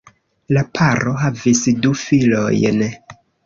[0.57, 2.85] La paro havis du filojn.